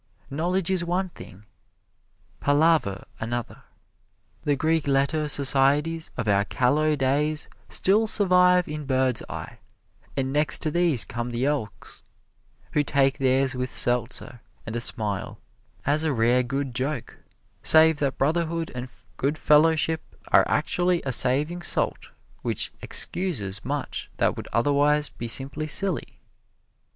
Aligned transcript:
Knowledge 0.31 0.71
is 0.71 0.83
one 0.83 1.09
thing 1.09 1.45
palaver 2.39 3.05
another. 3.19 3.61
The 4.45 4.55
Greek 4.55 4.87
letter 4.87 5.27
societies 5.27 6.09
of 6.17 6.27
our 6.27 6.43
callow 6.43 6.95
days 6.95 7.49
still 7.69 8.07
survive 8.07 8.67
in 8.67 8.87
bird's 8.87 9.21
eye, 9.29 9.59
and 10.17 10.33
next 10.33 10.63
to 10.63 10.71
these 10.71 11.05
come 11.05 11.29
the 11.29 11.45
Elks, 11.45 12.01
who 12.71 12.81
take 12.81 13.19
theirs 13.19 13.53
with 13.53 13.69
seltzer 13.69 14.41
and 14.65 14.75
a 14.75 14.81
smile, 14.81 15.39
as 15.85 16.03
a 16.03 16.11
rare 16.11 16.41
good 16.41 16.73
joke, 16.73 17.19
save 17.61 17.99
that 17.99 18.17
brotherhood 18.17 18.71
and 18.73 18.89
good 19.17 19.37
fellowship 19.37 20.01
are 20.29 20.47
actually 20.49 21.03
a 21.05 21.11
saving 21.11 21.61
salt 21.61 22.09
which 22.41 22.73
excuses 22.81 23.63
much 23.63 24.09
that 24.17 24.35
would 24.35 24.47
otherwise 24.51 25.09
be 25.09 25.27
simply 25.27 25.67
silly. 25.67 26.17